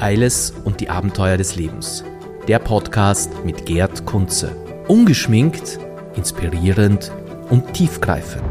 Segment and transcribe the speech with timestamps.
[0.00, 2.04] Eiles und die Abenteuer des Lebens.
[2.48, 4.56] Der Podcast mit Gerd Kunze.
[4.88, 5.78] Ungeschminkt,
[6.16, 7.12] inspirierend
[7.50, 8.42] und tiefgreifend.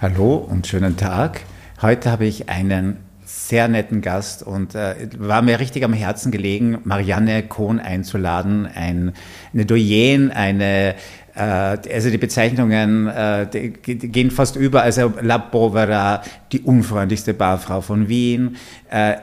[0.00, 1.40] Hallo und schönen Tag.
[1.82, 6.78] Heute habe ich einen sehr netten Gast und äh, war mir richtig am Herzen gelegen,
[6.84, 9.12] Marianne Kohn einzuladen, ein,
[9.52, 10.94] eine Doyen, eine
[11.34, 16.22] äh, also die Bezeichnungen äh, die, die gehen fast über, also La Povera,
[16.52, 18.56] die unfreundlichste Barfrau von Wien,
[18.90, 19.16] äh,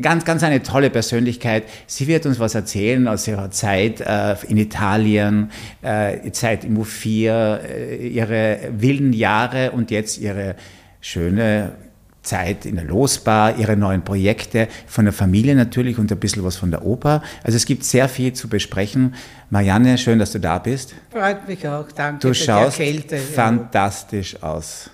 [0.00, 1.64] ganz, ganz eine tolle Persönlichkeit.
[1.86, 5.50] Sie wird uns was erzählen aus ihrer Zeit äh, in Italien,
[5.82, 10.56] äh, Zeit im U4, äh, ihre wilden Jahre und jetzt ihre
[11.02, 11.72] schöne
[12.22, 16.56] Zeit in der Losbar, ihre neuen Projekte, von der Familie natürlich und ein bisschen was
[16.56, 17.22] von der Oper.
[17.42, 19.14] Also es gibt sehr viel zu besprechen.
[19.48, 20.94] Marianne, schön, dass du da bist.
[21.10, 22.26] Freut mich auch, danke.
[22.26, 24.42] Du schaust Kälte, fantastisch ja.
[24.42, 24.90] aus.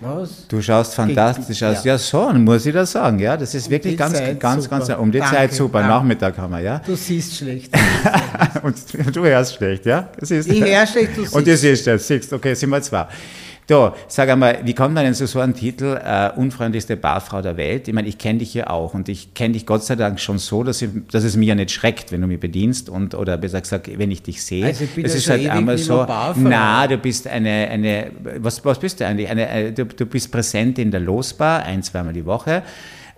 [0.00, 0.48] Was?
[0.48, 1.84] Du schaust fantastisch aus.
[1.84, 1.92] Ja.
[1.92, 3.18] ja, so, muss ich das sagen.
[3.18, 4.78] Ja, das ist um wirklich ganz, Zeit ganz, super.
[4.78, 5.80] ganz, um die danke, Zeit super.
[5.80, 5.94] Danke.
[5.94, 6.80] Nachmittag haben wir, ja.
[6.84, 7.70] Du siehst schlecht.
[8.62, 8.76] und
[9.14, 10.08] du hörst schlecht, ja?
[10.22, 11.34] ich höre schlecht, du siehst.
[11.34, 13.08] Und du siehst schlecht, siehst, okay, sind wir zwei.
[13.70, 17.56] Du, sag einmal, wie kommt man denn zu so einem Titel, äh, unfreundlichste Barfrau der
[17.56, 17.86] Welt?
[17.86, 20.38] Ich meine, ich kenne dich ja auch und ich kenne dich Gott sei Dank schon
[20.38, 23.36] so, dass, ich, dass es mir ja nicht schreckt, wenn du mich bedienst und oder
[23.36, 24.66] besser gesagt, wenn ich dich sehe.
[24.66, 26.40] Also ich bin ja ist halt einmal so, Barfrau.
[26.42, 29.30] na, du bist eine, eine was, was bist du eigentlich?
[29.30, 32.64] Eine, eine, du, du bist präsent in der Losbar, ein, zweimal die Woche.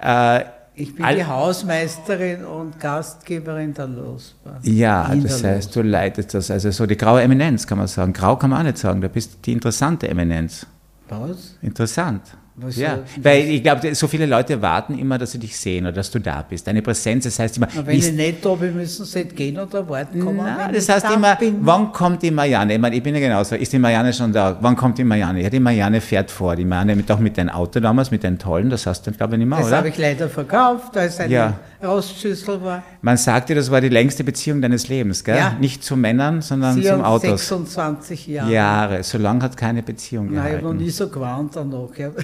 [0.03, 0.41] Äh,
[0.75, 4.59] ich bin All die Hausmeisterin und Gastgeberin der Losbar.
[4.63, 8.13] Ja, das heißt, du leitest das, also so die graue Eminenz kann man sagen.
[8.13, 10.67] Grau kann man auch nicht sagen, du bist die interessante Eminenz.
[11.09, 11.59] Was?
[11.61, 12.23] Interessant.
[12.55, 15.87] Was ja, so, weil ich glaube, so viele Leute warten immer, dass sie dich sehen
[15.87, 16.67] oder dass du da bist.
[16.67, 17.69] Deine Präsenz, das heißt immer.
[17.75, 20.37] Na, wenn ich nicht da bin, müssen sie nicht gehen oder warten kommen.
[20.37, 21.57] Nein, das heißt immer, bin.
[21.63, 22.75] wann kommt die Marianne?
[22.75, 23.55] Ich meine, ich bin ja genauso.
[23.55, 24.59] Ist die Marianne schon da?
[24.61, 25.41] Wann kommt die Marianne?
[25.41, 26.55] Ja, die Marianne fährt vor.
[26.55, 29.35] Die Marianne mit, auch mit deinem Auto damals, mit deinem tollen, das hast du, glaube
[29.35, 29.77] ich, nicht mehr, das oder?
[29.77, 31.61] Das habe ich leider verkauft, als eine ja.
[31.83, 32.83] Rostschüssel war.
[33.01, 35.37] Man sagte, das war die längste Beziehung deines Lebens, gell?
[35.37, 35.57] Ja.
[35.61, 37.27] Nicht zu Männern, sondern zum Auto.
[37.27, 38.53] 26 Jahre.
[38.53, 39.03] Jahre.
[39.03, 40.57] So lange hat keine Beziehung Nein, gehalten.
[40.57, 41.97] ich habe noch nie so gewarnt danach.
[41.97, 42.11] Ja.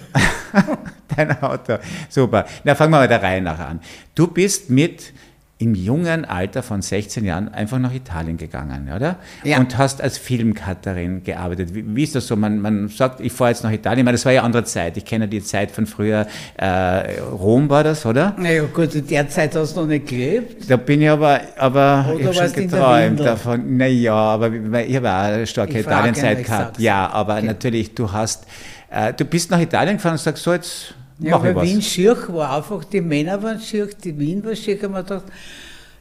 [1.16, 1.78] Dein Auto.
[2.08, 2.46] Super.
[2.64, 3.80] Na, fangen wir mal der Reihe nach an.
[4.14, 5.12] Du bist mit
[5.60, 9.16] im jungen Alter von 16 Jahren einfach nach Italien gegangen, oder?
[9.42, 9.58] Ja.
[9.58, 11.74] Und hast als Filmcutterin gearbeitet.
[11.74, 12.36] Wie, wie, ist das so?
[12.36, 14.00] Man, man sagt, ich fahre jetzt nach Italien.
[14.00, 14.96] Ich meine, das war ja andere Zeit.
[14.96, 16.28] Ich kenne die Zeit von früher.
[16.56, 18.36] Äh, Rom war das, oder?
[18.38, 20.70] Naja, gut, in der Zeit hast du noch nicht gelebt.
[20.70, 23.76] Da bin ich aber, aber ich habe schon geträumt davon.
[23.76, 26.78] Naja, aber ich habe auch eine starke Italienzeit gehabt.
[26.78, 27.46] Ja, aber okay.
[27.46, 28.46] natürlich, du hast,
[28.90, 32.56] äh, du bist nach Italien gefahren und sagst, so jetzt ja, aber Wien Schirch war
[32.56, 35.24] einfach, die Männer waren Schirch, die Wien war Schirch, haben wir gedacht,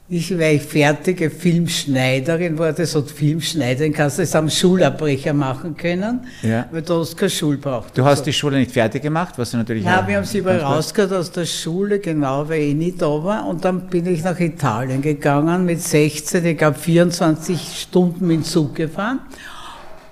[0.10, 5.76] ich, weil ich fertige Filmschneiderin war, das hat Filmschneiderin, kannst du das am Schulabbrecher machen
[5.76, 6.66] können, ja.
[6.72, 7.98] weil du hast keine Schule braucht.
[7.98, 8.26] Du hast so.
[8.26, 11.32] die Schule nicht fertig gemacht, was du natürlich Nein, wir haben sie aber rausgehört aus
[11.32, 13.46] der Schule, genau, weil ich nicht da war.
[13.48, 18.44] Und dann bin ich nach Italien gegangen mit 16, ich glaube 24 Stunden mit dem
[18.46, 19.20] Zug gefahren,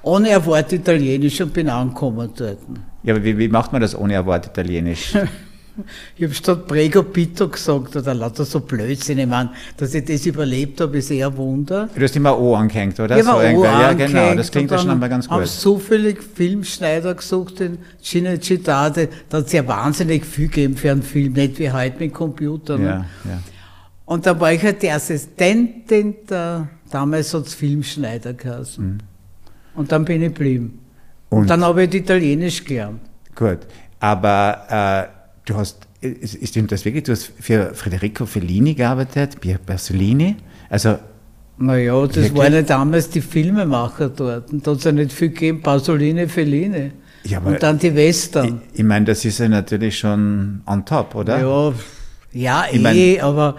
[0.05, 2.59] ohne ein Wort Italienisch und bin angekommen dort.
[3.03, 5.15] Ja, aber wie, wie macht man das ohne ein Wort Italienisch?
[6.15, 9.17] ich habe statt Prego Pito gesagt oder lauter so Blödsinn.
[9.17, 11.89] Ich meine, dass ich das überlebt habe, ist eher ein Wunder.
[11.93, 13.17] Du hast immer O angehängt, oder?
[13.17, 15.37] Ich so O ja, genau, das klingt ja schon einmal ganz gut.
[15.37, 20.91] Ich habe zufällig Filmschneider gesucht, den Cinecittà, da hat es ja wahnsinnig viel gegeben für
[20.91, 22.83] einen Film, nicht wie heute mit Computern.
[22.83, 23.39] Ja, ja.
[24.05, 28.85] Und da war ich halt die Assistentin der, damals hat es Filmschneider geheißen.
[28.85, 29.14] Mhm.
[29.75, 30.79] Und dann bin ich geblieben.
[31.29, 33.01] Und, und dann habe ich Italienisch gelernt.
[33.35, 33.59] Gut,
[33.99, 35.87] aber äh, du hast,
[36.43, 40.37] stimmt das wirklich, du hast für Federico Fellini gearbeitet, Pasolini,
[40.69, 40.97] also
[41.57, 42.35] naja, das wirklich?
[42.35, 44.51] waren ja damals die Filmemacher dort.
[44.51, 46.91] Und da hat es ja nicht viel gegeben, Pasolini, Fellini.
[47.23, 48.61] Ja, und dann die Western.
[48.73, 51.39] Ich, ich meine, das ist ja natürlich schon on top, oder?
[51.39, 51.73] Ja,
[52.33, 53.55] ja ich eh, mein, aber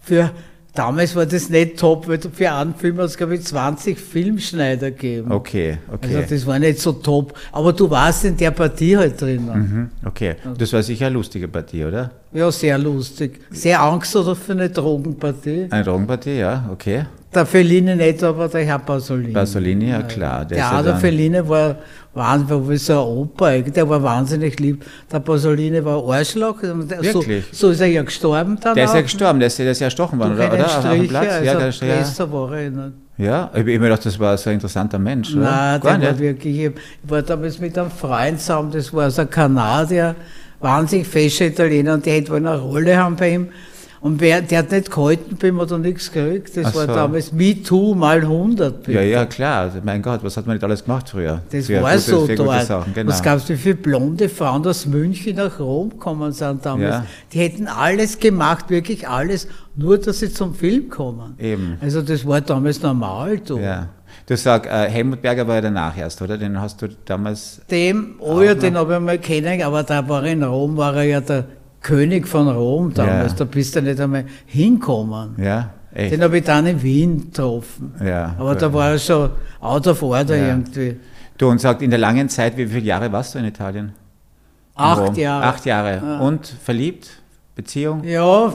[0.00, 0.30] für
[0.74, 4.90] Damals war das nicht top, weil für einen Film hat es, glaube ich, 20 Filmschneider
[4.90, 5.30] gegeben.
[5.30, 6.16] Okay, okay.
[6.16, 7.32] Also das war nicht so top.
[7.52, 9.46] Aber du warst in der Partie halt drin.
[9.46, 10.34] Mhm, okay.
[10.58, 12.10] Das war sicher eine lustige Partie, oder?
[12.32, 13.40] Ja, sehr lustig.
[13.50, 15.68] Sehr Angst oder für eine Drogenpartie.
[15.70, 17.04] Eine Drogenpartie, ja, okay.
[17.34, 19.32] Der Fellini nicht, aber der Herr Pasolini.
[19.32, 20.44] Pasolini, ja klar.
[20.44, 21.76] Der, der, der Fellini war
[22.14, 24.84] wahnsinnig, wie so ein Opa, der war wahnsinnig lieb.
[25.10, 26.62] Der Pasolini war Arschloch.
[26.62, 27.44] Wirklich?
[27.50, 29.80] So, so ist er ja gestorben dann Der ist ja gestorben, der ist, der ist
[29.80, 30.52] ja erstochen worden, oder?
[30.52, 30.68] oder?
[30.68, 32.92] Striche, also ja, der Strich, war er nicht.
[33.16, 35.44] Ja, ich habe immer gedacht, das war so ein interessanter Mensch, oder?
[35.44, 36.72] Nein, der war wirklich, ich
[37.04, 40.16] war damals mit einem Freund zusammen, das war so ein Kanadier,
[40.60, 43.48] wahnsinnig fescher Italiener, und die hätte wohl eine Rolle haben bei ihm.
[44.04, 46.54] Und wer, der hat nicht gehalten, bin oder nichts gekriegt.
[46.58, 46.94] Das Ach war so.
[46.94, 48.82] damals MeToo mal 100.
[48.82, 48.92] bitte.
[48.92, 49.62] Ja, ja, klar.
[49.62, 51.40] Also, mein Gott, was hat man nicht alles gemacht früher?
[51.50, 52.64] Das Für war gute- so dort.
[52.66, 53.10] Sachen, genau.
[53.10, 56.90] Was gab's wie viele blonde Frauen aus München nach Rom gekommen sind damals?
[56.96, 57.06] Ja.
[57.32, 61.34] Die hätten alles gemacht, wirklich alles, nur dass sie zum Film kommen.
[61.38, 61.78] Eben.
[61.80, 63.38] Also das war damals normal.
[63.38, 63.58] Du.
[63.58, 63.88] Ja.
[64.26, 66.36] Du sagst, äh, Helmut Berger war ja danach erst, oder?
[66.36, 67.62] Den hast du damals.
[67.70, 70.94] Dem, oh ja, den habe ich mal kennen, aber da war er in Rom, war
[70.94, 71.46] er ja der
[71.84, 73.32] König von Rom damals.
[73.32, 73.38] Ja.
[73.38, 75.36] Da bist du nicht einmal hinkommen.
[75.38, 76.12] Ja, echt.
[76.14, 77.94] Den habe ich dann in Wien getroffen.
[78.04, 80.48] Ja, aber da war er schon out of order Ja.
[80.48, 80.96] irgendwie.
[81.38, 83.86] Du und sagt, in der langen Zeit, wie viele Jahre warst du in Italien?
[83.86, 83.92] In
[84.76, 85.14] Acht Rom?
[85.14, 85.44] Jahre.
[85.44, 86.00] Acht Jahre.
[86.02, 86.18] Ja.
[86.20, 87.08] Und verliebt?
[87.54, 88.02] Beziehung?
[88.02, 88.52] Ja,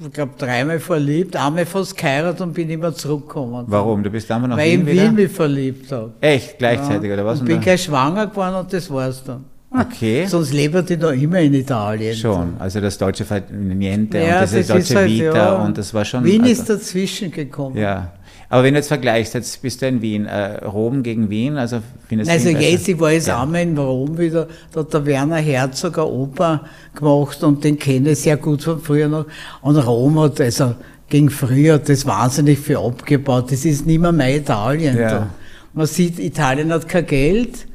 [0.00, 3.64] ich glaube dreimal verliebt, einmal fast geheiratet und bin immer zurückgekommen.
[3.66, 4.02] Warum?
[4.04, 5.02] Du bist damals nach Weil ich Wien in wieder?
[5.04, 6.12] Wien mich verliebt habe.
[6.20, 7.40] Echt, gleichzeitig, oder was?
[7.40, 9.44] Und bin gleich schwanger geworden und das war's dann.
[9.70, 10.26] Okay.
[10.28, 12.14] Sonst lebt ich noch immer in Italien.
[12.16, 15.54] Schon, also das deutsche Niente Ja, und das, deutsche ist halt, Vita ja.
[15.56, 16.24] und das war schon.
[16.24, 17.76] Wien also, ist dazwischen gekommen.
[17.76, 18.12] Ja,
[18.48, 21.80] aber wenn du jetzt vergleichst, jetzt bist du in Wien, äh, Rom gegen Wien, also
[22.08, 22.70] findest du Also Wien besser?
[22.70, 23.42] jetzt, ich war jetzt Ja.
[23.42, 28.10] einmal in Rom wieder, da hat der Werner Herzog eine Oper gemacht und den kenne
[28.12, 29.26] ich sehr gut von früher noch.
[29.60, 30.74] Und Rom hat, also
[31.10, 33.52] gegen früher, das wahnsinnig viel abgebaut.
[33.52, 34.96] Das ist nicht mehr mein Italien.
[34.96, 35.10] Ja.
[35.10, 35.30] Da.
[35.74, 37.66] Man sieht, Italien hat kein Geld.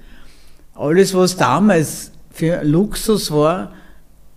[0.75, 3.71] Alles, was damals für Luxus war,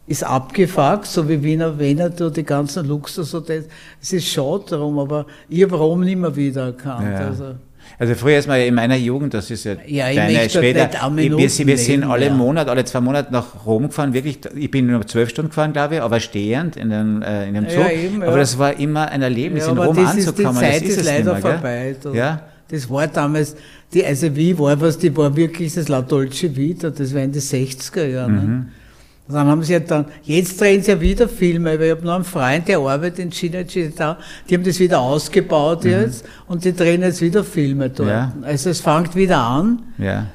[0.06, 3.66] ist abgefuckt, so wie Wiener Veneto, die ganzen Luxushotels.
[4.00, 7.08] Es ist schade darum, aber ich habe Rom nicht mehr wiedererkannt.
[7.10, 7.26] Ja.
[7.26, 7.54] Also.
[7.98, 11.02] Also früher ist man ja in meiner Jugend, das ist ja, Ja, ich deine später,
[11.04, 12.32] eine wir, wir sind alle ja.
[12.32, 15.96] Monat, alle zwei Monate nach Rom gefahren, wirklich, ich bin nur zwölf Stunden gefahren, glaube
[15.96, 17.92] ich, aber stehend in, den, äh, in dem Ja, Zug.
[17.92, 18.28] eben, ja.
[18.28, 20.60] Aber das war immer ein Erlebnis, in Rom das ist, die anzukommen.
[20.60, 21.96] Zeit das ist, ist, es nicht leider mehr, vorbei.
[22.12, 23.56] Ja, Das war damals,
[23.92, 27.32] die, also wie war was, die war wirklich das La Dolce Vita, das war in
[27.32, 28.32] den 60er Jahren.
[28.32, 28.50] Mhm.
[28.50, 28.66] Ne?
[29.28, 32.14] Dann haben sie ja dann, jetzt drehen sie ja wieder Filme, weil ich habe noch
[32.14, 34.16] einen Freund, der arbeitet in Cinecittà,
[34.48, 38.08] die haben das wieder ausgebaut jetzt und die drehen jetzt wieder Filme dort.
[38.08, 38.14] Mhm.
[38.14, 38.32] Ja.
[38.42, 40.26] Also es fängt wieder an, ja.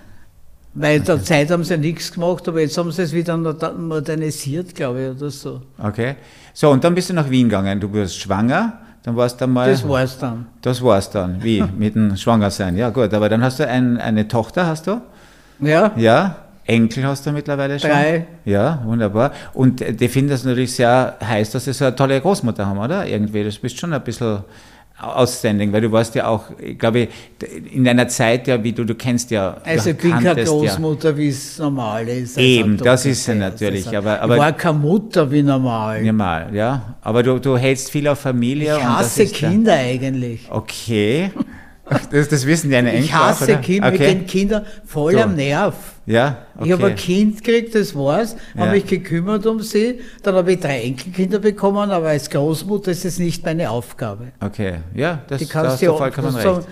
[0.74, 4.76] weil der Zeit haben sie ja nichts gemacht, aber jetzt haben sie es wieder modernisiert,
[4.76, 5.62] glaube ich, oder so.
[5.78, 6.16] Okay.
[6.54, 7.80] So, und dann bist du nach Wien gegangen.
[7.80, 9.70] Du wirst schwanger, dann warst du mal.
[9.70, 10.46] Das war's dann.
[10.62, 11.42] Das war's dann.
[11.44, 11.64] Wie?
[11.78, 12.76] Mit dem Schwangersein.
[12.78, 13.14] Ja, gut.
[13.14, 15.02] Aber dann hast du ein, eine Tochter, hast du?
[15.60, 16.36] Ja, Ja.
[16.64, 17.90] Enkel hast du mittlerweile schon?
[17.90, 18.28] Drei.
[18.46, 19.32] Ja, wunderbar.
[19.54, 22.78] Und äh, die finden das natürlich sehr heiß, dass sie so eine tolle Großmutter haben,
[22.78, 23.06] oder?
[23.08, 23.44] Irgendwie.
[23.44, 24.40] Das bist schon ein bisschen
[25.02, 27.08] outstanding, weil du warst ja auch, ich glaube,
[27.74, 29.58] in deiner Zeit ja, wie du, du kennst ja.
[29.64, 32.38] Also ich bin keine kanntest ja- Großmutter, wie es normal ist.
[32.38, 36.04] als Eben, das ist ja natürlich, Also, aber- aber- ich war keine Mutter wie normal.
[36.04, 36.96] Normal, ja.
[37.02, 38.76] Aber du, du hältst viel auf Familie.
[38.78, 40.48] ich hasse ist ja- Kinder eigentlich.
[40.50, 41.32] Okay.
[42.10, 43.62] Das, das wissen deine Enkel Ich hasse auch?
[43.62, 43.98] Kinder, okay.
[44.14, 45.20] gehen Kinder voll So.
[45.20, 45.76] am Nerv.
[46.06, 46.66] Ja, okay.
[46.68, 48.62] Ich habe ein Kind gekriegt, das war's, Ja.
[48.62, 53.06] habe mich gekümmert um sie, dann habe ich drei Enkelkinder bekommen, aber als Großmutter ist
[53.06, 54.30] es nicht meine Aufgabe.
[54.40, 56.68] Okay, ja, das Die da kannst hast du ja vollkommen recht.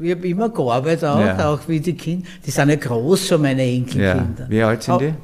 [0.00, 1.48] Ich habe immer gearbeitet auch, Ja.
[1.52, 2.26] auch wie die Kinder.
[2.44, 3.74] Die sind ja groß schon, meine Ja.
[3.74, 4.46] Enkelkinder.
[4.48, 5.14] Wie alt sind die?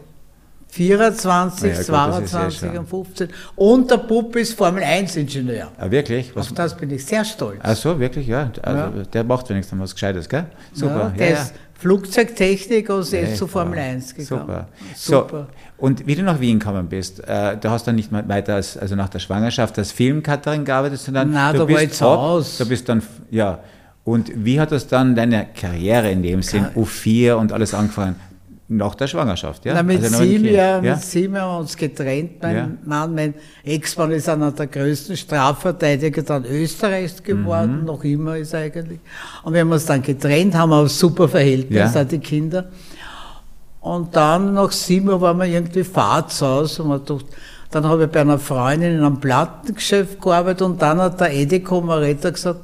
[0.70, 3.28] 24, Na ja, gut, das ist ja 22 schon- und 15.
[3.56, 5.68] Und der Bub ist Formel-1-Ingenieur.
[5.78, 6.34] Ah, wirklich?
[6.36, 7.58] Was, Auf das bin ich sehr stolz.
[7.62, 8.50] ach so, wirklich, ja.
[8.62, 10.44] Also, Der macht wenigstens was Gescheites, gell?
[10.74, 11.12] Super.
[11.18, 13.46] Ja, ist Flugzeugtechnik und Ja, ist zu.
[13.46, 14.26] Formel 1 gegangen.
[14.40, 14.68] Super.
[14.94, 15.46] Super.
[15.78, 18.56] So, und wie du nach Wien gekommen bist, äh, du hast dann nicht mehr weiter
[18.56, 21.92] als, also nach der Schwangerschaft als Filmcutterin gearbeitet, sondern Nein, du da war bist ich
[21.92, 22.64] zu ab- Hause.
[22.64, 23.60] Du bist dann, ja.
[24.04, 28.16] Und wie hat das dann deine Karriere in dem Sinn, U4 und alles angefangen?
[28.70, 29.72] Nach der Schwangerschaft, ja?
[29.74, 30.94] Na, mit, Also sieben Jahren, ja?
[30.94, 32.32] mit sieben haben wir uns getrennt.
[32.42, 32.68] Mein Ja.
[32.84, 33.34] Mann, mein
[33.64, 37.84] Ex-Mann ist einer der größten Strafverteidiger dann Österreichs geworden, Mhm.
[37.86, 39.00] noch immer ist er eigentlich.
[39.42, 42.02] Und wir haben uns dann getrennt, haben ein super Verhältnis, Ja.
[42.02, 42.66] auch die Kinder.
[43.80, 47.24] Und dann nach sieben Jahren waren wir irgendwie Fahrtsaus und man dachte,
[47.70, 51.80] dann habe ich bei einer Freundin in einem Plattengeschäft gearbeitet und dann hat der Edeko
[51.80, 52.60] Maretta gesagt,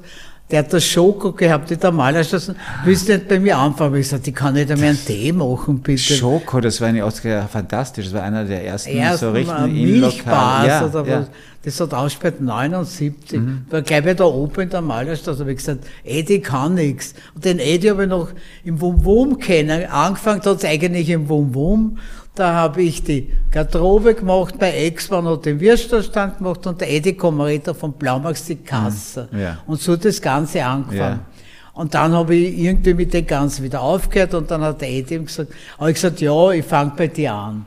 [0.50, 3.94] der hat das Schoko gehabt in der Malerstraße, willst du nicht bei mir anfangen?
[3.94, 6.14] Ich gesagt, ich kann nicht einmal einen Tee machen, bitte.
[6.14, 9.68] Schoko, das war eine Oscar fantastisch, das war einer der ersten, Erst so richtig mal
[9.68, 11.20] in Milchbars ja, oder ja.
[11.20, 11.26] was.
[11.64, 13.40] Das hat ausgespielt 79.
[13.40, 13.64] Mhm.
[13.70, 15.40] War gleich bei der Oper in der Malerstraße.
[15.40, 17.14] habe ich gesagt, Eddie kann nichts.
[17.34, 18.28] Und den Eddie habe ich noch
[18.64, 19.86] im Wum Wum kennen.
[19.86, 21.98] Angefangen hat es eigentlich im Wum Wum.
[22.34, 27.12] Da habe ich die Garderobe gemacht, bei Ex-Mann hat den Würstelstand gemacht und der Eddie
[27.14, 29.28] Komaretta von Blaumax die Kasse.
[29.30, 29.38] Mhm.
[29.40, 29.58] Ja.
[29.66, 31.20] Und so hat das Ganze angefangen.
[31.20, 31.26] Ja.
[31.74, 35.14] Und dann habe ich irgendwie mit dem Ganzen wieder aufgehört und dann hat der Eddie
[35.14, 37.66] ihm gesagt, habe ich gesagt, ja, ich fange bei dir an.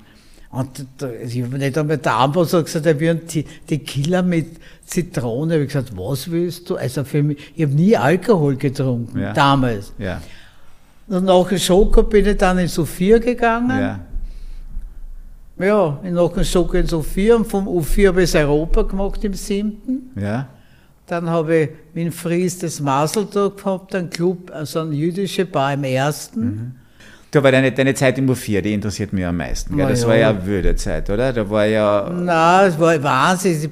[0.49, 0.85] Und
[1.25, 4.47] ich habe nicht einmal der so gesagt, er will einen Ti- Tequila mit
[4.85, 5.53] Zitrone.
[5.55, 6.75] Ich habe gesagt, was willst du?
[6.75, 9.33] Also für mich, ich habe nie Alkohol getrunken, Ja.
[9.33, 9.93] damals.
[9.97, 10.21] Ja.
[11.07, 13.79] Und nach dem Schoko bin ich dann in Sophia gegangen.
[13.79, 13.99] ja,
[15.59, 20.11] Ja, in Nockenschock ins U4 und vom U4 habe ich das Europa gemacht im siebten.
[20.19, 20.47] Ja.
[21.07, 25.83] Dann habe ich in Fries das Maseltag gehabt, einen Club, also ein jüdische Bar im
[25.85, 26.41] ersten.
[26.41, 26.71] Mhm.
[27.31, 29.75] Du, aber deine, deine Zeit im U4, die interessiert mich am meisten.
[29.75, 29.87] Gell?
[29.87, 30.07] Das ja.
[30.07, 31.33] war ja eine wilde Zeit, oder?
[31.33, 32.09] Da war ja.
[32.09, 33.69] Nein, es war Wahnsinn.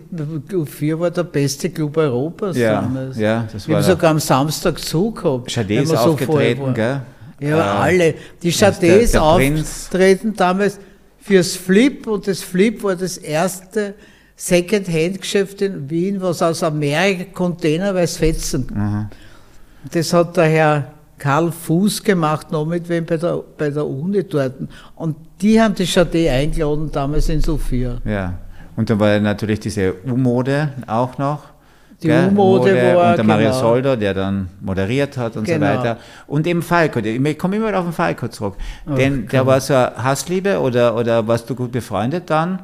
[0.49, 3.17] U4 war der beste Club Europas Ja, damals.
[3.17, 5.51] ja, das ich war habe der- sogar am Samstag zugehabt.
[5.51, 6.73] Schade wenn ist so aufgetreten, waren.
[6.73, 7.01] gell?
[7.41, 8.13] Ja, Äh, alle.
[8.41, 9.15] Die ist der Prinz.
[9.15, 10.79] auftreten damals
[11.25, 13.95] fürs Flip und das Flip war das erste
[14.35, 18.67] Second-Hand-Geschäft in Wien, was aus Amerika containerweise fetzen.
[18.71, 19.07] Mhm.
[19.91, 24.23] Das hat der Herr Karl Fuß gemacht, noch mit wem bei der, bei der Uni
[24.23, 24.53] dort.
[24.95, 27.97] Und die haben die Chade eingeladen damals in Sophia.
[28.05, 28.37] Ja.
[28.75, 31.54] Und dann war natürlich diese U-Mode auch noch.
[32.05, 32.27] Die?
[32.31, 33.59] U-Mode war, Und der Mario genau.
[33.59, 35.73] Soldo, der dann moderiert hat und Genau.
[35.73, 35.97] so weiter.
[36.27, 36.99] Und eben Falco.
[36.99, 38.55] Ich komme immer auf den Falco zurück.
[38.89, 42.59] Ach, Denn der war so eine Hassliebe oder, oder warst du gut befreundet dann?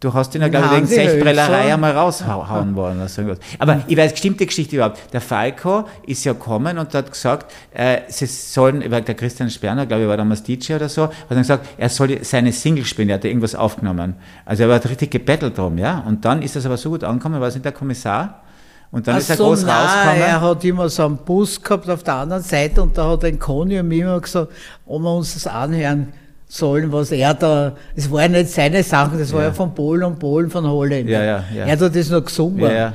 [0.00, 1.58] Du hast ihn ja, glaube ich, wegen Hölzer.
[1.58, 3.00] einmal raushauen wollen.
[3.60, 4.98] Aber ich weiß, stimmt die Geschichte überhaupt?
[5.12, 9.86] Der Falco ist ja gekommen und hat gesagt, äh, sie sollen, weil der Christian Sperner,
[9.86, 13.10] glaube ich, war damals DJ oder so, hat dann gesagt, er soll seine Single spielen,
[13.10, 14.14] er hat irgendwas aufgenommen.
[14.44, 16.02] Also er hat richtig gebettelt drum, ja.
[16.04, 18.41] Und dann ist das aber so gut angekommen, war es nicht der Kommissar?
[18.92, 20.20] Und dann Ach ist er so, groß nein, rausgekommen.
[20.22, 23.38] er hat immer so einen Bus gehabt auf der anderen Seite und da hat ein
[23.38, 24.52] Conny und mir immer gesagt,
[24.86, 26.12] ob wir uns das anhören
[26.46, 29.46] sollen, was er da, es war ja nicht seine Sachen, das war Ja.
[29.48, 31.10] ja von Polen und Polen von Holländer.
[31.10, 31.64] Ja, ja, ja.
[31.64, 32.60] Er hat das noch gesungen.
[32.60, 32.92] Ja, ja.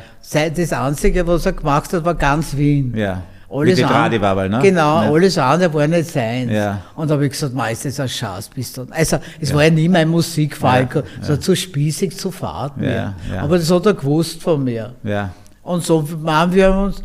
[0.55, 2.93] Das Einzige, was er gemacht hat, war ganz Wien.
[2.95, 3.23] Ja.
[3.49, 4.59] Alles Mit an- Radiwabel, ne?
[4.61, 5.09] Genau, Ja.
[5.11, 6.49] alles andere war nicht sein.
[6.49, 6.81] Ja.
[6.95, 8.85] Und da habe ich gesagt, meist ist ein Schatz bist du.
[8.91, 12.81] Also, es war ja nie mein Musikfalco, Ja, es war zu spießig zu fad Ja,
[12.81, 13.13] mir.
[13.33, 13.41] ja.
[13.41, 14.93] Aber das hat er gewusst von mir.
[15.03, 15.31] Ja.
[15.67, 17.03] Und so waren wir uns,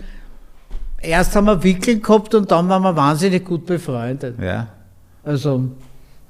[1.00, 4.36] erst haben wir Wickeln gehabt und dann waren wir wahnsinnig gut befreundet.
[4.40, 4.68] Ja.
[5.24, 5.64] Also,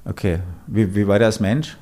[0.05, 0.39] Okay.
[0.67, 1.77] Wie, wie war der als Mensch?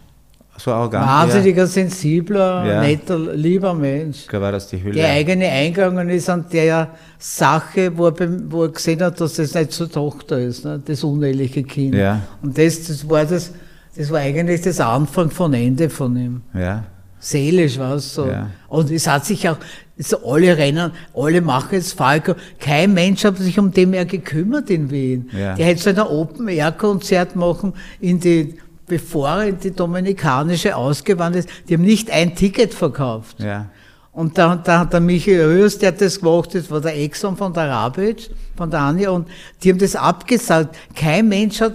[0.57, 1.07] So arrogant?
[1.07, 2.81] wahnsinniger, sensibler, Ja.
[2.81, 4.27] netter, lieber Mensch.
[4.31, 4.39] Ja.
[4.41, 4.93] War das die Hülle?
[4.93, 9.55] Der eigene eingegangen ist an der Sache, wo er, wo er gesehen hat, dass das
[9.55, 10.79] nicht zur Tochter ist, ne?
[10.85, 11.95] das uneheliche Kind.
[11.95, 12.21] Ja.
[12.43, 13.53] Und das, das war das,
[13.97, 16.41] das war eigentlich das Anfang von Ende von ihm.
[16.53, 16.83] Ja.
[17.19, 18.27] Seelisch war es so.
[18.27, 18.49] Ja.
[18.67, 19.57] Und es hat sich auch,
[20.01, 22.35] so alle rennen, alle machen jetzt Falco.
[22.59, 25.29] Kein Mensch hat sich um den mehr gekümmert in Wien.
[25.31, 25.55] Ja.
[25.55, 31.69] Der hätte so ein Open-Air-Konzert machen in die, bevor in die Dominikanische ausgewandert ist.
[31.69, 33.39] Die haben nicht ein Ticket verkauft.
[33.39, 33.69] Ja.
[34.13, 37.37] Und da, da hat der Michael Röhrs, der hat das gemacht, das war der Exxon
[37.37, 39.27] von der Rabic, von der Anja, und
[39.63, 40.75] die haben das abgesagt.
[40.95, 41.73] Kein Mensch hat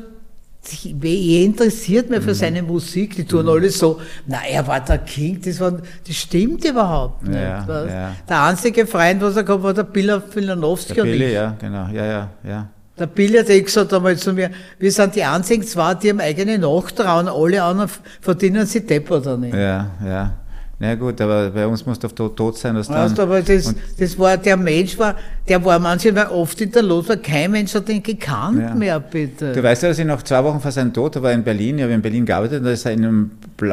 [0.73, 2.35] je interessiert mehr für Mhm.
[2.35, 3.17] seine Musik.
[3.17, 7.35] Die tun alle so, na, er war der King, das, war, das stimmt überhaupt nicht.
[7.41, 8.13] Ja, ja.
[8.29, 11.33] Der einzige Freund, was er gehabt war der Billa Filanowski Der und Billy, ich.
[11.35, 11.89] ja, genau.
[11.93, 12.69] Ja, ja, ja.
[12.99, 16.21] Der Billy hat eh gesagt einmal zu mir, wir sind die einzigen zwei, die haben
[16.21, 17.91] eigene Nachtrauen, alle anderen
[18.23, 19.55] verdienen sie Depper da nicht.
[19.55, 20.33] Ja, ja.
[20.79, 22.97] Na gut, aber bei uns musst du tot, tot sein, dass dann.
[23.07, 25.15] Weißt, du, aber das, und- das war, der Mensch war,
[25.49, 28.75] der war manchmal oft in der Lot, weil kein Mensch hat ihn gekannt Ja.
[28.75, 29.53] mehr, bitte.
[29.53, 31.79] Du weißt ja, dass ich noch zwei Wochen vor seinem Tod, da war in Berlin,
[31.79, 33.31] ich habe in Berlin gearbeitet, da ist er in einem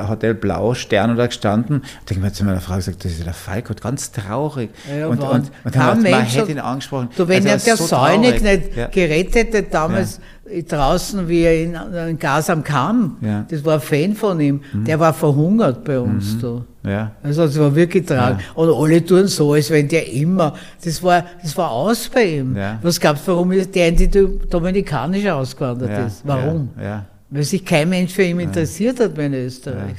[0.08, 1.82] Hotel Blau Stern da gestanden.
[1.82, 4.70] Da denke ich mir zu meiner Frau gesagt, das ist der Falco, ganz traurig.
[4.98, 7.10] Ja, und, und, und Kein dann hat man hätte hat- ihn angesprochen.
[7.18, 8.88] Du, wenn Also er war der so Säunig nicht Ja.
[8.88, 10.22] gerettet hätte, damals
[10.68, 11.74] draußen, wie er in,
[12.10, 13.40] in Gas am Kamm, Ja.
[13.40, 13.46] Mhm.
[13.50, 16.62] das war ein Fan von ihm, der war verhungert bei uns da.
[16.86, 17.12] Ja.
[17.24, 18.44] Also es war wirklich tragisch.
[18.56, 22.56] Und alle tun so, als wenn der immer, das war, das war aus bei ihm.
[22.58, 22.78] Ja.
[22.82, 26.22] Was gab's, warum der in die Dominikanische ausgewandert Ja, ist?
[26.26, 26.70] Warum?
[26.78, 27.06] Ja, ja.
[27.30, 29.96] Weil sich kein Mensch für ihn interessiert hat, wenn er Österreich.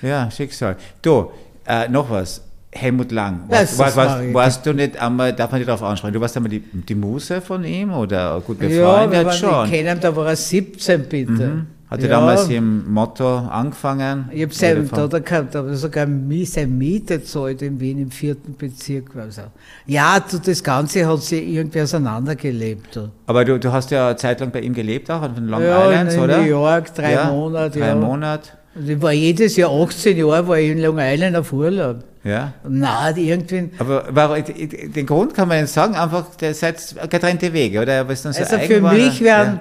[0.00, 0.76] Ja, Schicksal.
[1.02, 1.30] Du,
[1.66, 2.40] äh, noch was.
[2.74, 3.40] Helmut Lang.
[3.48, 4.32] Warst, warst, Marie.
[4.32, 7.40] warst du nicht einmal, darf man dich darauf ansprechen, du warst einmal die, die Muse
[7.42, 9.62] von ihm oder gut Ja, befreundet wir waren schon?
[9.70, 11.32] nicht kennen, da war er 17 bitte.
[11.32, 11.66] Mhm.
[11.90, 12.18] Hat er ja.
[12.18, 14.24] damals im Motto angefangen?
[14.32, 17.98] Ich habe sein, Oder da er gehabt, aber sogar Mi- sein Miete gezahlt in Wien
[17.98, 19.14] im vierten Bezirk.
[19.14, 19.42] Also.
[19.86, 22.98] Ja, du, das Ganze hat sich irgendwie auseinandergelebt.
[23.26, 25.90] Aber du, du hast ja eine Zeit lang bei ihm gelebt, auch in Long Ja,
[25.90, 26.38] Island, in oder?
[26.38, 27.94] New York, drei ja, Monate, Drei ja.
[27.94, 32.04] Monate, Und ich war jedes Jahr 18 Jahre war ich in Long Island auf Urlaub.
[32.24, 32.52] Ja.
[32.68, 37.82] Nein, irgendwie, Aber warum, den Grund kann man jetzt sagen, einfach, der seid getrennte Wege,
[37.82, 38.08] oder?
[38.08, 39.24] Was dann so also für mich ja.
[39.24, 39.60] wären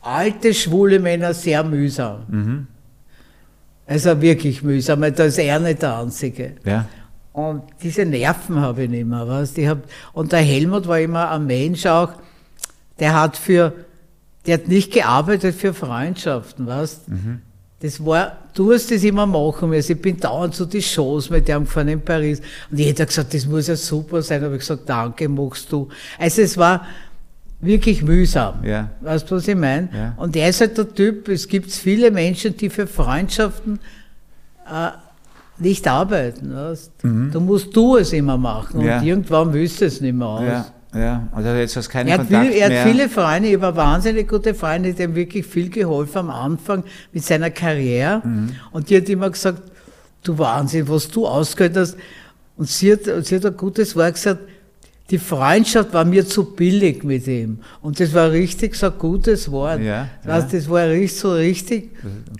[0.00, 2.22] alte schwule Männer sehr mühsam.
[2.28, 2.66] Mhm.
[3.86, 6.52] Also wirklich mühsam, weil da ist er nicht der Einzige.
[6.64, 6.86] Ja,
[7.32, 9.58] Und diese Nerven habe ich nicht mehr, weißt?
[9.58, 9.78] Ich hab,
[10.12, 12.12] und der Helmut war immer ein Mensch auch,
[12.98, 13.72] der hat für,
[14.46, 17.08] der hat nicht gearbeitet für Freundschaften, weißt?
[17.82, 19.92] Das war, du hast das immer machen müssen.
[19.92, 22.40] Ich bin dauernd zu die Shows mit dem gefahren in Paris.
[22.70, 24.42] Und jeder hat gesagt, das muss ja super sein.
[24.42, 25.88] habe ich gesagt, danke, machst du.
[26.18, 26.84] Also es war
[27.60, 28.62] wirklich mühsam.
[28.64, 28.90] Ja.
[29.00, 29.88] Weißt du, was ich meine?
[29.94, 30.14] Ja.
[30.18, 33.78] Und er ist halt der Typ, es gibt viele Menschen, die für Freundschaften
[34.70, 34.90] äh,
[35.58, 36.54] nicht arbeiten.
[36.54, 36.92] Weißt?
[37.02, 38.86] Du musst du es immer machen Mhm.
[38.86, 38.98] Ja.
[38.98, 40.42] und irgendwann willst du es nicht mehr aus.
[40.42, 41.28] Ja, ja.
[41.32, 42.84] Also jetzt hast du keinen Er hat, Kontakt viel, er mehr.
[42.84, 46.84] hat viele Freunde, ich habe wahnsinnig gute Freunde, die haben wirklich viel geholfen am Anfang
[47.12, 48.22] mit seiner Karriere.
[48.24, 48.50] Mhm.
[48.72, 49.62] Und die hat immer gesagt,
[50.22, 51.96] du Wahnsinn, was du ausgehört hast.
[52.56, 54.40] Und sie hat, sie hat ein gutes Wort gesagt,
[55.10, 57.58] die Freundschaft war mir zu billig mit ihm.
[57.82, 59.80] Und das war richtig so ein gutes Wort.
[59.80, 61.90] Ja, Weißt, Das war richtig, so richtig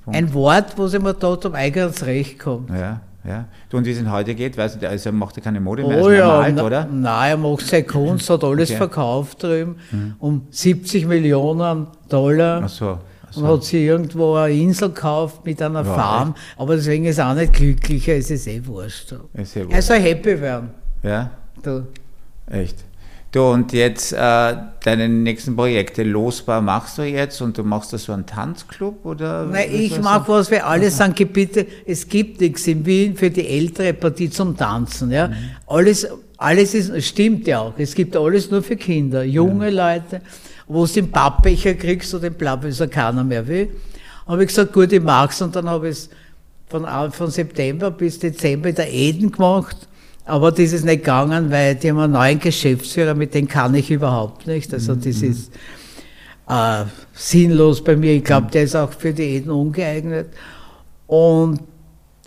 [0.07, 2.71] ein Wort, wo sie mir dort um eigenes Recht kommt.
[2.71, 3.45] Ja, ja.
[3.69, 5.85] Du, und wie es ihn heute geht, weißt du, also er macht ja keine Mode
[5.85, 6.87] mehr, Oh er ist ja, na- oder?
[6.91, 8.79] Nein, er macht seine Kunst, hat alles Okay.
[8.79, 9.77] verkauft drüben,
[10.19, 12.63] um 70 Millionen Dollar.
[12.65, 12.99] Ach so.
[13.33, 17.19] Ach Und hat sie irgendwo eine Insel gekauft mit einer Ja, Farm, aber deswegen ist
[17.19, 19.15] er auch nicht glücklicher, es ist eh wurscht.
[19.35, 19.83] Ist Er wurscht.
[19.83, 20.71] soll happy werden.
[21.03, 21.31] Ja,
[21.63, 21.87] Du.
[22.51, 22.85] echt.
[23.33, 27.99] Du, und jetzt äh, deine nächsten Projekte, Losbar machst du jetzt und du machst da
[27.99, 29.47] so einen Tanzclub oder?
[29.47, 33.47] Nein, ich mag was, wir alle sagen, Gebiete, es gibt nichts in Wien für die
[33.47, 35.13] ältere Partie zum Tanzen.
[35.13, 35.31] Ja?
[35.69, 36.09] Alles,
[36.39, 37.75] alles ist, stimmt ja auch.
[37.79, 40.23] Es gibt alles nur für Kinder, junge Leute,
[40.67, 43.69] wo du den Pappbecher kriegst oder den Blattbecher keiner mehr will.
[44.27, 46.11] Habe ich gesagt, gut, ich mag's und dann habe ich es
[46.69, 49.77] von, An- von September bis Dezember in der Eden gemacht.
[50.27, 53.91] Aber das ist nicht gegangen, weil die haben einen neuen Geschäftsführer, mit dem kann ich
[53.91, 54.73] überhaupt nicht.
[54.73, 55.51] Also das ist
[56.49, 56.85] äh,
[57.15, 58.13] sinnlos bei mir.
[58.13, 60.29] Ich glaube, der ist auch für die Eden ungeeignet.
[61.07, 61.61] Und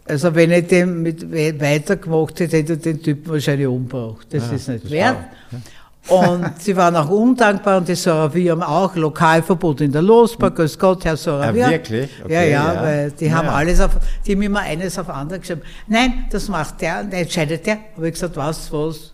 [0.06, 4.28] also wenn ich den mit we- weitergemacht hätte, hätte ich den Typen wahrscheinlich umgebracht.
[4.32, 5.16] Das Ja, ist nicht das wert.
[5.52, 5.62] war-
[6.10, 10.52] Und sie waren auch undankbar und die Soravie haben auch Lokalverbot in der Losbar.
[10.52, 11.68] Grüß Gott, Herr Soravia.
[11.68, 12.10] Ah, wirklich?
[12.20, 12.82] ja, Okay, ja, ja.
[12.84, 13.54] weil die haben Ja.
[13.54, 13.92] alles auf,
[14.26, 15.62] die haben immer eines auf andere geschrieben.
[15.88, 17.78] Nein, das macht der, der entscheidet der.
[17.96, 19.14] Habe ich gesagt, was, was?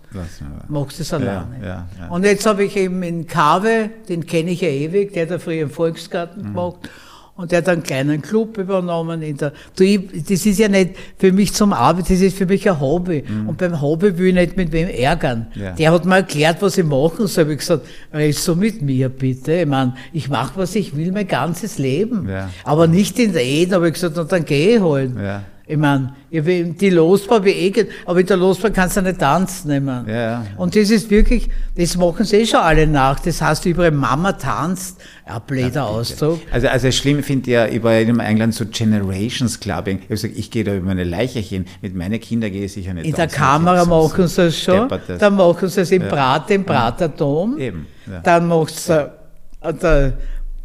[0.67, 1.45] Machst du es alleine.
[1.61, 2.07] Ja, ja, ja.
[2.09, 5.37] Und jetzt habe ich eben in Kave, den kenne ich ja ewig, der hat ja
[5.37, 5.73] früher im Mhm.
[5.73, 6.89] Volksgarten gemacht.
[7.39, 9.21] Und der hat einen kleinen Club übernommen.
[9.21, 12.69] In der, du, das ist ja nicht für mich zum Arbeit, das ist für mich
[12.69, 13.23] ein Hobby.
[13.47, 15.47] Und beim Hobby will ich nicht mit wem ärgern.
[15.55, 15.61] Mhm.
[15.61, 15.71] Ja.
[15.71, 17.45] Der hat mir erklärt, was ich machen soll.
[17.45, 19.53] Hab ich gesagt, red so mit mir bitte.
[19.53, 22.27] Ich meine, ich mache, was ich will, mein ganzes Leben.
[22.27, 22.49] Ja.
[22.65, 23.73] Aber nicht in der Eden.
[23.73, 25.11] habe ich gesagt, na, dann gehe ich halt.
[25.17, 25.43] Ja.
[25.71, 29.03] Ich meine, ich will- die Losbar wie eh geht, aber in der Losbar kannst du
[29.03, 29.69] nicht tanzen.
[29.69, 30.07] Ich mein.
[30.07, 30.45] Ja, ja.
[30.57, 33.19] Und das ist wirklich, das machen sie eh schon alle nach.
[33.19, 36.39] Das heißt, überall Mama tanzt, ein blöder Ausdruck.
[36.51, 39.99] Also, also schlimm finde ich ja, ich war ja in England so Generations Clubbing.
[40.01, 41.65] Ich gesagt, ich gehe da über meine Leiche hin.
[41.83, 43.27] Mit meinen Kindern gehe ich sicher nicht In der.
[43.27, 45.19] Kamera machen sie es schon, deppertes.
[45.19, 46.07] dann machen sie es im Ja.
[46.07, 48.21] Prater, im Praterturm, Eben, ja.
[48.21, 48.91] dann macht sie,
[49.61, 50.13] äh, der,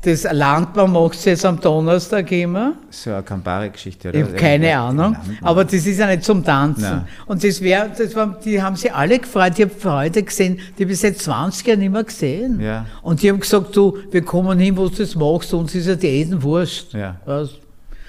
[0.05, 2.75] das Landmann macht sie jetzt am Donnerstag immer.
[2.90, 4.19] So eine Campari-Geschichte, oder?
[4.19, 6.83] Ich habe keine Ahnung, aber das ist ja nicht zum Tanzen.
[6.83, 7.09] Nein.
[7.27, 9.59] Und das wäre, das war, die haben sich alle gefreut.
[9.59, 12.61] Ich habe heute gesehen, die habe ich seit 20 Jahren nicht mehr gesehen.
[12.61, 12.87] Ja.
[13.03, 15.97] Und die haben gesagt, du, wir kommen hin, wo du das machst, uns ist ja
[15.97, 16.93] die Eden wurscht.
[16.93, 17.17] Ja.
[17.25, 17.51] Was?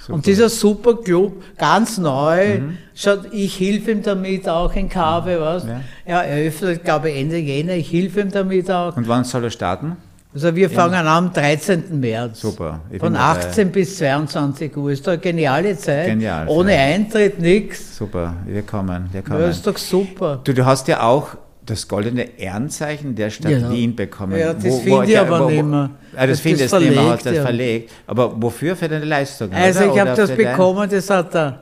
[0.05, 0.17] Super.
[0.17, 2.59] Und dieser super Club, ganz neu,
[2.93, 5.65] schaut, ich helfe ihm damit auch in Kave, was?
[5.65, 5.81] Ja.
[6.05, 8.95] Er eröffnet, glaube ich, Ende Jänner, ich helfe ihm damit auch.
[8.95, 9.97] Und wann soll er starten?
[10.35, 11.97] Also wir fangen an am 13.
[11.97, 12.41] März.
[12.41, 13.47] Super, Von bin dabei.
[13.47, 14.91] 18 bis 22 Uhr.
[14.91, 16.07] Ist doch eine geniale Zeit.
[16.07, 16.81] Genial, Ohne ja.
[16.81, 17.95] Eintritt, nix.
[17.95, 19.39] Super, wir kommen, wir kommen.
[19.39, 20.41] Ja, ist doch super.
[20.43, 23.71] Du, du hast ja auch das goldene Ehrenzeichen der Stadt Ja.
[23.71, 24.37] Wien bekommen.
[24.37, 25.89] Ja, das finde ich aber nicht mehr.
[26.13, 27.91] Ah, das Das findest du nicht mehr, hast das verlegt.
[28.05, 28.75] Aber wofür?
[28.75, 29.53] Für deine Leistung?
[29.53, 29.93] Also oder?
[29.93, 31.59] ich habe das bekommen, das hat der,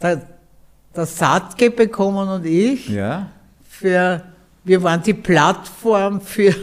[0.00, 0.22] der,
[0.94, 2.88] der Satke bekommen und ich.
[2.88, 3.26] Ja,
[3.68, 4.22] Für,
[4.62, 6.54] wir waren die Plattform für,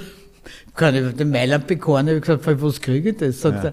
[0.76, 3.42] kann ich den Mailand bekommen, ich habe gesagt, was kriege ich das?
[3.42, 3.70] Sagt Ja.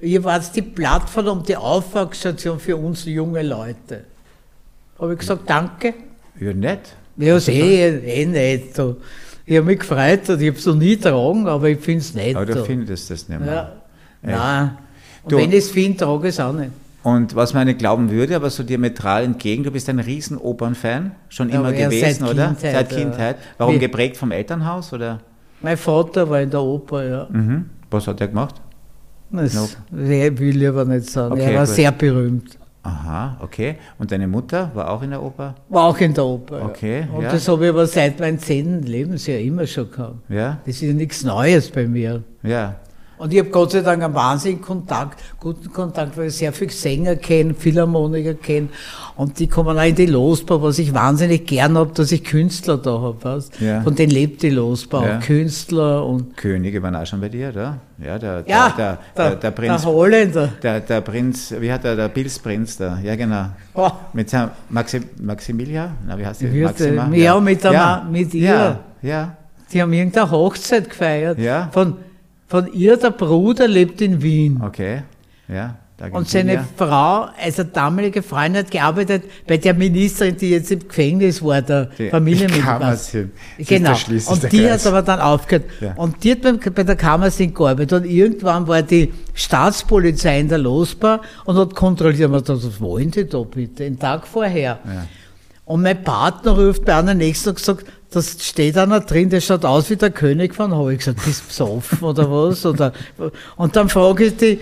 [0.00, 4.04] er, ihr wart die Plattform und die Aufwachsstation für uns junge Leute.
[4.98, 5.94] Habe ich gesagt, danke.
[6.40, 6.80] ja nett.
[7.16, 8.74] Ja, ist eh, eh nicht.
[8.76, 8.96] So.
[9.46, 12.14] Ich habe mich gefreut und ich habe es noch nie getragen, aber ich finde es
[12.14, 12.34] nett.
[12.36, 12.64] Aber du so.
[12.64, 13.52] findest das nicht mehr.
[13.52, 13.76] ja.
[14.22, 14.78] Nein.
[15.22, 16.70] Und Du- wenn ich es finde, trage ich es auch nicht.
[17.02, 21.12] Und was man nicht glauben würde, aber so diametral entgegen, du bist ein riesen Opernfan,
[21.28, 22.46] schon Ja, immer gewesen, seit oder?
[22.48, 22.88] Kindheit, seit.
[22.90, 23.36] Kindheit.
[23.58, 25.20] Warum geprägt vom Elternhaus, oder?
[25.64, 27.26] Mein Vater war in der Oper, ja.
[27.30, 27.70] Mhm.
[27.90, 28.56] Was hat er gemacht?
[29.30, 29.66] Das No.
[29.90, 31.32] will ich aber nicht sagen.
[31.32, 31.74] Okay, er war gut.
[31.74, 32.58] sehr berühmt.
[32.82, 33.76] Aha, okay.
[33.98, 35.54] Und deine Mutter war auch in der Oper?
[35.70, 36.58] War auch in der Oper.
[36.58, 36.64] ja.
[36.66, 37.32] Okay, Und ja.
[37.32, 40.16] das habe ich aber seit meinem zehnten Lebensjahr immer schon gehabt.
[40.28, 42.22] Ja, Das ist ja nichts Neues bei mir.
[42.42, 42.76] ja.
[43.16, 46.70] Und ich habe Gott sei Dank einen wahnsinnigen Kontakt, guten Kontakt, weil ich sehr viele
[46.72, 48.68] Sänger kenne, Philharmoniker kenne.
[49.16, 52.76] Und die kommen auch in die Losbau, was ich wahnsinnig gern habe, dass ich Künstler
[52.78, 53.42] da habe.
[53.60, 53.82] Ja.
[53.82, 55.02] Von denen lebt die Losbau.
[55.04, 55.18] Ja.
[55.18, 57.78] Künstler und Könige waren auch schon bei dir, oder?
[58.04, 60.48] Ja, der, der, ja, der, der, der Prinz, der Holländer.
[60.62, 62.98] der, der Prinz, wie hat er, der Pilzprinz da?
[63.00, 63.46] Ja, genau.
[63.74, 65.92] Oh, Mit seinem Maxi, Maximilia?
[66.06, 66.46] Na, wie heißt die?
[66.46, 67.04] Maxima?
[67.04, 67.18] der?
[67.20, 68.48] Ja, mit der Ma- mit ihr.
[68.48, 69.36] Ja, ja.
[69.72, 71.38] die haben irgendeine Hochzeit gefeiert.
[71.38, 71.68] Ja.
[71.72, 71.96] Von,
[72.54, 74.60] von ihr, der Bruder lebt in Wien.
[74.64, 75.02] Okay,
[75.48, 75.76] ja.
[76.12, 81.42] Und seine Frau, also damalige Freundin, hat gearbeitet bei der Ministerin, die jetzt im Gefängnis
[81.42, 83.32] war, der Kammersin.
[83.58, 83.96] Genau.
[84.26, 85.64] Und die hat aber dann aufgehört.
[85.80, 85.94] Ja.
[85.94, 87.92] Und die hat beim, bei der Kammersin gearbeitet.
[87.92, 92.30] Und irgendwann war die Staatspolizei in der Losbar und hat kontrolliert.
[92.30, 93.84] Was wollen die da bitte?
[93.84, 94.78] Den Tag vorher.
[94.84, 95.06] Ja.
[95.66, 99.64] Und mein Partner ruft bei einer nächsten und gesagt, da steht einer drin, der schaut
[99.64, 100.88] aus wie der König von Hau.
[100.90, 102.64] Ich gesagt, bist du besoffen oder was?
[102.66, 102.92] Oder,
[103.56, 104.58] und dann frage ich die,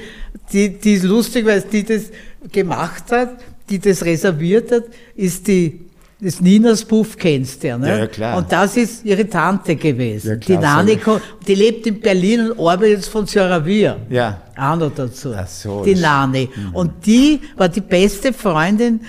[0.52, 2.04] die, die ist lustig, weil die das
[2.50, 3.30] gemacht hat,
[3.68, 4.84] die das reserviert hat,
[5.16, 5.80] ist die,
[6.20, 7.88] das Ninas Puff kennst du ja, ne?
[7.88, 8.36] Ja, ja, klar.
[8.38, 10.28] Und das ist ihre Tante gewesen.
[10.28, 13.96] Ja, die klar, Nani, sag ko- die lebt in Berlin und arbeitet jetzt von Syravia.
[14.08, 14.40] Ja.
[14.56, 15.32] Auch noch dazu.
[15.36, 16.48] Ach so, die Nani.
[16.72, 19.00] Und die war die beste Freundin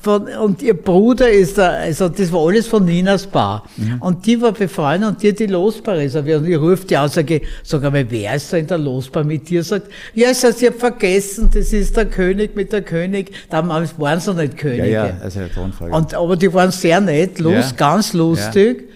[0.00, 3.64] von, und ihr Bruder ist da, also das war alles von Ninas Bar.
[4.00, 6.42] Und die war befreundet und die hat die Losbar reserviert.
[6.42, 9.48] Und ich rufe die aus, sage, sag einmal, wer ist da in der Losbar mit
[9.48, 9.62] dir?
[9.64, 13.32] Sagt, ja, ich sag, sie hat vergessen, das ist der König mit der König.
[13.50, 14.90] Damals waren sie noch nicht Ja, Könige.
[14.90, 15.96] ja, also der Thronfolger.
[15.96, 17.76] Und, aber die waren sehr nett, lust, Ja.
[17.76, 18.88] ganz lustig.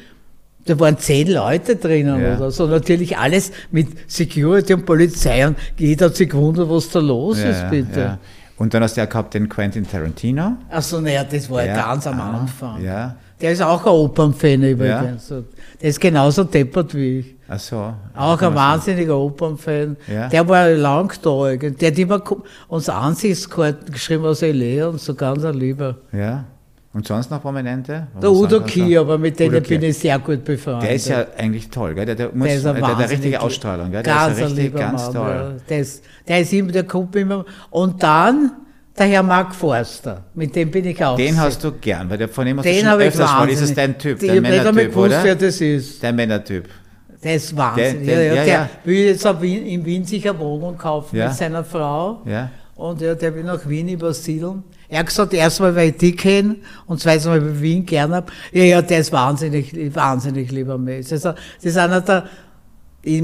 [0.66, 2.36] Da waren zehn Leute drinnen Ja.
[2.36, 2.66] oder so.
[2.66, 7.50] Natürlich alles mit Security und Polizei und jeder hat sich gewundert, was da los ja,
[7.50, 8.00] ist, ja, bitte.
[8.00, 8.18] Ja.
[8.58, 10.56] Und dann hast du ja gehabt den Quentin Tarantino.
[10.70, 12.82] Achso, naja, das war ja, Ja, ganz am ah, Anfang.
[12.82, 13.16] ja.
[13.38, 15.28] Der ist auch ein Opernfan übrigens.
[15.28, 15.42] Der
[15.90, 17.34] ist genauso deppert wie ich.
[17.46, 17.92] Ach so.
[18.14, 19.98] Auch ein wahnsinniger Opernfan.
[20.10, 20.28] Ja.
[20.28, 21.50] Der war lang da.
[21.50, 21.70] irgendwie.
[21.72, 22.22] Der hat immer
[22.68, 24.88] uns Ansichtskarten geschrieben aus L.A.
[24.88, 25.98] und so ganz ein Lieber.
[26.12, 26.44] Ja.
[26.96, 28.06] Und sonst noch Prominente?
[28.14, 30.84] Der Was Udo sonst Kier, aber mit denen Udo bin ich sehr gut befreundet.
[30.84, 32.06] Der ist ja eigentlich toll, gell?
[32.06, 34.02] Der, der, muss, Der ist der, der hat wahnsinnig richtige Ausstrahlung, gell?
[34.02, 35.56] Ganz der ist ein ja richtig ganz Mann, toll.
[35.68, 37.44] Der, ist, der ist immer, der kommt immer.
[37.68, 38.52] Und dann
[38.96, 41.16] der Herr Mark Forster, mit dem bin ich auch.
[41.18, 43.30] Den hast du gern, weil der von dem hast du den schon habe ich öfters
[43.30, 43.50] mal.
[43.50, 45.24] Ist es dein Typ, dein Männertyp, gewusst, oder?
[45.24, 46.02] wer das ist.
[46.02, 46.64] Der Männertyp.
[47.22, 48.06] Der ist wahnsinnig.
[48.06, 48.68] Der- der- ja, ja, der ja.
[48.84, 52.22] will jetzt in Wien sich eine Wohnung kaufen mit seiner Frau.
[52.24, 52.50] Ja.
[52.74, 54.64] Und ja, der will nach Wien übersiedeln.
[54.88, 58.30] Er hat gesagt, erstmal, weil ich die kenne und zweitens, weil ich Wien gern hab.
[58.52, 61.10] Ja, ja, der ist wahnsinnig, wahnsinnig lieber Mensch.
[61.12, 62.28] Also, das ist einer der,
[63.02, 63.22] ich,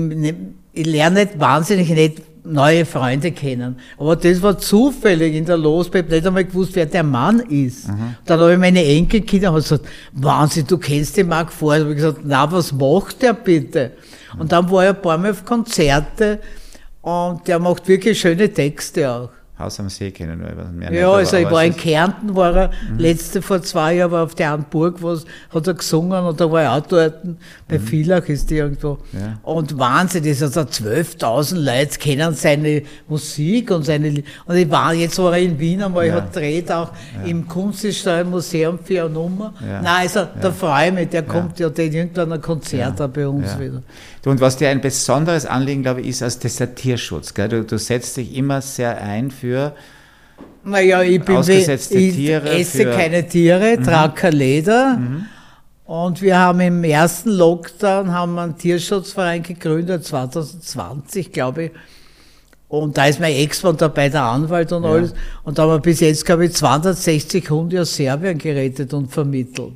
[0.72, 3.76] ich lerne nicht wahnsinnig nicht neue Freunde kennen.
[3.98, 7.88] Aber das war zufällig in der Losbeb, nicht einmal gewusst, wer der Mann ist.
[8.24, 11.76] Dann habe ich meine Enkelkinder hab gesagt, Wahnsinn, du kennst den Marc vor.
[11.76, 13.92] Ich habe gesagt, na, was macht der bitte?
[14.38, 16.40] Und dann war er ein paar Mal auf Konzerte
[17.02, 19.30] und der macht wirklich schöne Texte auch.
[19.62, 20.38] Haus am See kennen
[20.76, 24.34] mehr Ja, also ich war in Kärnten, war er letzte vor zwei Jahren, war auf
[24.34, 27.14] der Burg, was hat er gesungen und da war er auch dort,
[27.68, 28.98] bei Villach ist die irgendwo.
[29.12, 29.38] Ja.
[29.42, 34.92] Und Wahnsinn, das ist also 12.000 Leute kennen seine Musik und seine, und ich war,
[34.94, 36.14] jetzt war er in Wien einmal, Ja.
[36.14, 36.90] hat dreht auch
[37.24, 39.54] im Kunsthistorischen Museum für eine Nummer.
[39.60, 39.80] Ja.
[39.82, 43.26] Nein, also, da freue ich mich, der kommt ja, der irgendwann ein Konzert da bei
[43.28, 43.60] uns Ja.
[43.60, 43.82] wieder.
[44.24, 47.34] Und was dir ein besonderes Anliegen, glaube ich, ist, als das Tierschutz.
[47.34, 47.48] Gell?
[47.48, 49.74] Du, du setzt dich immer sehr ein für,
[50.64, 52.96] Naja, ich bin Ausgesetzte ich Tiere esse für- Mhm.
[52.96, 54.98] keine Tiere, trage kein Leder.
[55.84, 61.70] Und wir haben im ersten Lockdown haben wir einen Tierschutzverein gegründet, 2020, glaube ich.
[62.68, 64.90] Und da ist mein Ex-Mann dabei, der Anwalt und Ja.
[64.90, 65.14] alles.
[65.42, 69.72] Und da haben wir bis jetzt, glaube ich, 260 Hunde aus Serbien gerettet und vermittelt.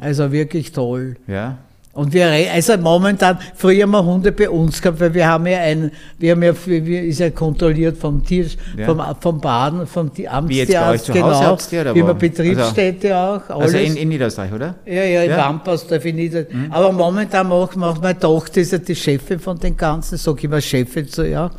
[0.00, 1.16] Also wirklich toll.
[1.26, 1.58] ja,
[1.94, 5.58] Und wir, also momentan, früher haben wir Hunde bei uns gehabt, weil wir haben ja
[5.58, 8.46] ein, wir haben ja, wir, ist ja kontrolliert vom Tier,
[8.78, 8.86] Ja.
[8.86, 11.50] vom, vom Baden, vom Ti- Wie jetzt bei euch Amtstierarzt, zu Hause genau.
[11.70, 12.04] ihr, oder haben wo?
[12.06, 13.74] eine Betriebsstätte auch, alles.
[13.74, 14.74] also in, in Niederösterreich, oder?
[14.86, 15.36] ja, ja, in Ja.
[15.36, 15.40] Mhm.
[15.42, 16.46] Wampas, da finde ich das.
[16.70, 20.48] Aber momentan macht, macht meine Tochter, ist ja die Chefin von den Ganzen, sag ich
[20.48, 21.50] mal Chefin zu, ja.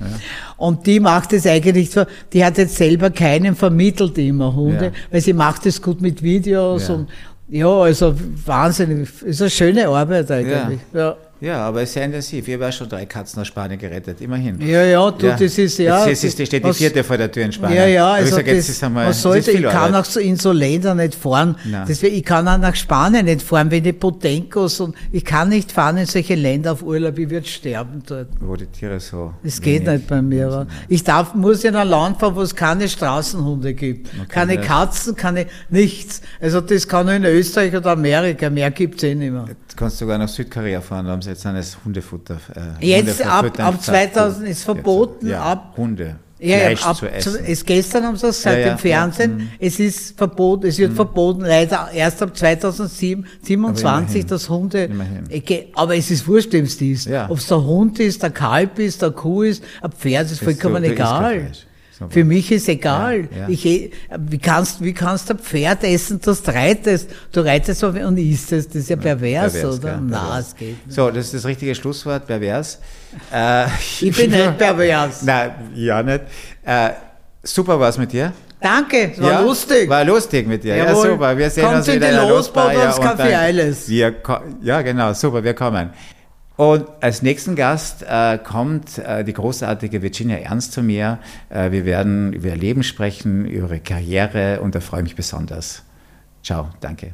[0.57, 4.91] Und die macht es eigentlich so, die hat jetzt selber keinen vermittelt immer Hunde, Ja.
[5.11, 6.95] weil sie macht es gut mit Videos Ja.
[6.95, 7.07] und,
[7.47, 10.79] ja, also wahnsinnig, ist eine schöne Arbeit eigentlich.
[10.93, 10.99] Ja.
[10.99, 11.17] Ja,
[11.51, 12.47] aber es ist sehr intensiv.
[12.47, 14.61] Ich habe auch schon drei Katzen aus Spanien gerettet, immerhin.
[14.61, 16.05] Ja, ja, du, das ist ja.
[16.07, 17.77] Jetzt, jetzt, jetzt steht die was- vierte vor der Tür in Spanien.
[17.77, 19.95] Ja, ja, also sag, jetzt das, ist einmal, man das sollte, ich kann Arbeit.
[20.01, 21.55] auch so in so Länder nicht fahren.
[21.87, 25.71] Deswegen, ich kann auch nach Spanien nicht fahren, wenn die Potenkos und ich kann nicht
[25.71, 28.27] fahren in solche Länder auf Urlaub, ich würde sterben dort.
[28.39, 29.33] Wo die Tiere so.
[29.43, 30.47] Das geht nicht bei mir.
[30.47, 34.09] aber Ich darf, muss in ein Land fahren, wo es keine Straßenhunde gibt.
[34.29, 34.61] keine ja.
[34.61, 36.21] Katzen, keine, nichts.
[36.39, 39.45] Also das kann nur in Österreich oder Amerika, mehr gibt's eh nicht mehr.
[39.47, 42.37] Jetzt kannst du sogar nach Südkorea fahren, da haben sie jetzt ein Hundefutter.
[42.81, 46.15] Äh, Jetzt ab- ab 2000 ist Jetzt, verboten, Ja, ab- Hunde.
[46.39, 47.37] Ja, Fleisch ab, zu essen.
[47.47, 49.31] Es, gestern haben sie das gesagt Ja, ja, im Fernsehen.
[49.39, 49.49] ja, mhm.
[49.59, 54.27] Es ist verboten, es wird verboten, leider erst ab 2027 immerhin.
[54.27, 54.83] das Hunde.
[54.85, 55.23] Immerhin.
[55.73, 57.07] Aber es ist wurscht, wem es ist.
[57.29, 60.83] Ob es der Hund ist, der Kalb ist, der Kuh ist, ein Pferd ist vollkommen
[60.83, 61.39] egal.
[61.39, 61.65] Fleisch.
[62.09, 63.27] Für mich ist egal.
[63.31, 63.49] Ja, ja.
[63.49, 67.09] Ich, wie kannst, wie kannst du ein Pferd essen, das du reitest?
[67.31, 68.67] Du reitest auf- und isst es.
[68.67, 69.89] Das ist ja pervers, Pervers, oder?
[69.91, 70.91] gell, Na, es geht nicht.
[70.95, 72.79] So, das ist das richtige Schlusswort, pervers.
[73.31, 73.65] Äh,
[74.01, 75.21] Ich bin nicht pervers.
[75.23, 76.21] Nein, ja nicht.
[76.65, 76.89] Äh,
[77.43, 78.33] super war's mit dir.
[78.59, 79.89] Danke, es war ja, lustig.
[79.89, 80.77] War lustig mit dir.
[80.77, 81.05] Jawohl.
[81.05, 81.37] Ja, super.
[81.37, 82.69] Wir sehen Kommt uns in wieder in der Losbar.
[82.69, 83.89] ans und Café Eiles.
[83.89, 84.15] Wir,
[84.61, 85.89] ja, genau, super, wir kommen.
[86.55, 91.19] Und als nächsten Gast äh, kommt äh, die großartige Virginia Ernst zu mir.
[91.49, 95.15] Äh, wir werden über ihr Leben sprechen, über ihre Karriere und da freue ich mich
[95.15, 95.83] besonders.
[96.43, 97.13] Ciao, danke.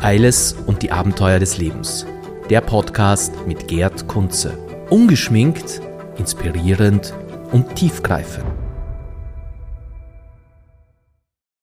[0.00, 2.06] Eiles und die Abenteuer des Lebens.
[2.48, 4.56] Der Podcast mit Gerd Kunze.
[4.88, 5.82] Ungeschminkt,
[6.16, 7.12] inspirierend
[7.52, 8.59] und tiefgreifend.